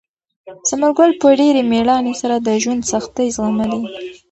ثمر 0.67 0.89
ګل 0.97 1.11
په 1.21 1.27
ډېرې 1.39 1.61
مېړانې 1.71 2.13
سره 2.21 2.35
د 2.39 2.49
ژوند 2.63 2.81
سختۍ 2.91 3.27
زغملې. 3.35 3.81